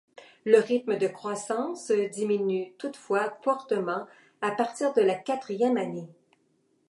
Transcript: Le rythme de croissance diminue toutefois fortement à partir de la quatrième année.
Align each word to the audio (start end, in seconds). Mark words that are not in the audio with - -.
Le 0.45 0.57
rythme 0.57 0.97
de 0.97 1.05
croissance 1.07 1.91
diminue 1.91 2.73
toutefois 2.79 3.37
fortement 3.43 4.07
à 4.41 4.49
partir 4.49 4.93
de 4.93 5.01
la 5.03 5.13
quatrième 5.13 5.77
année. 5.77 6.09